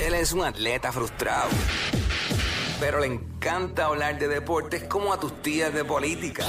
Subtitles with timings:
[0.00, 1.50] Él es un atleta frustrado.
[2.80, 6.46] Pero le encanta hablar de deportes como a tus tías de política.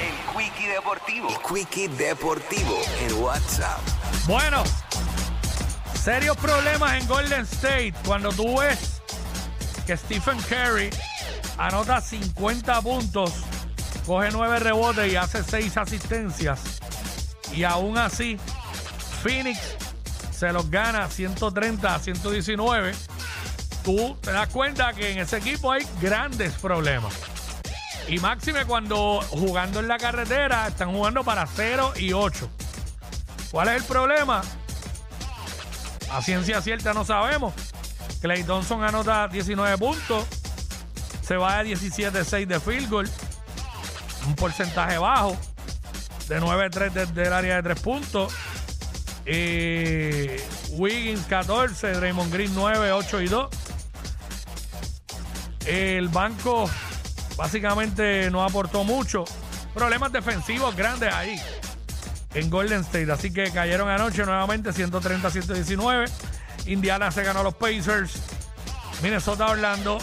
[0.00, 1.28] El Quickie Deportivo.
[1.28, 3.80] El Quickie Deportivo en WhatsApp.
[4.28, 4.62] Bueno,
[6.00, 9.02] serios problemas en Golden State cuando tú ves
[9.86, 10.90] que Stephen Curry
[11.56, 13.32] anota 50 puntos,
[14.06, 16.60] coge 9 rebotes y hace 6 asistencias.
[17.52, 18.38] Y aún así,
[19.24, 19.58] Phoenix
[20.38, 22.94] se los gana 130 a 119.
[23.82, 27.12] Tú te das cuenta que en ese equipo hay grandes problemas.
[28.06, 32.48] Y máxime cuando jugando en la carretera están jugando para 0 y 8.
[33.50, 34.42] ¿Cuál es el problema?
[36.12, 37.52] A ciencia cierta no sabemos.
[38.20, 40.24] Clay Thompson anota 19 puntos.
[41.26, 43.10] Se va a 17-6 de field goal.
[44.26, 45.36] Un porcentaje bajo.
[46.28, 48.32] De 9-3 desde el área de 3 puntos.
[50.78, 51.92] Wiggins 14.
[51.92, 53.48] Draymond Green 9, 8 y 2.
[55.66, 56.68] El banco
[57.36, 59.24] básicamente no aportó mucho.
[59.74, 61.38] Problemas defensivos grandes ahí
[62.34, 63.12] en Golden State.
[63.12, 66.10] Así que cayeron anoche nuevamente 130-119.
[66.66, 68.20] Indiana se ganó a los Pacers.
[69.02, 69.98] Minnesota Orlando.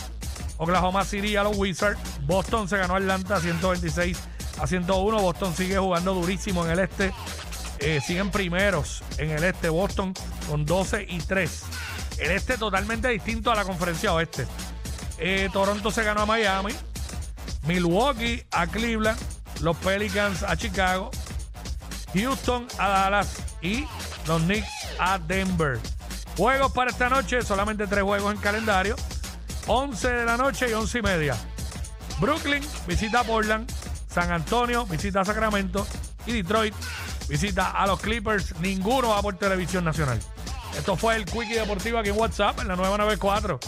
[0.57, 1.99] Oklahoma City a los Wizards.
[2.21, 4.19] Boston se ganó a Atlanta 126
[4.61, 5.19] a 101.
[5.19, 7.11] Boston sigue jugando durísimo en el este.
[7.79, 9.69] Eh, siguen primeros en el este.
[9.69, 10.13] Boston
[10.49, 11.63] con 12 y 3.
[12.19, 14.47] El este totalmente distinto a la conferencia oeste.
[15.17, 16.73] Eh, Toronto se ganó a Miami.
[17.63, 19.19] Milwaukee a Cleveland.
[19.61, 21.11] Los Pelicans a Chicago.
[22.13, 23.85] Houston a Dallas y
[24.27, 25.79] los Knicks a Denver.
[26.37, 28.95] Juegos para esta noche, solamente tres juegos en calendario.
[29.67, 31.35] 11 de la noche y 11 y media.
[32.19, 33.69] Brooklyn visita Portland.
[34.09, 35.85] San Antonio visita Sacramento.
[36.25, 36.73] Y Detroit
[37.27, 38.57] visita a los Clippers.
[38.59, 40.19] Ninguno va por televisión nacional.
[40.77, 43.59] Esto fue el Quickie Deportivo aquí en WhatsApp en la 994.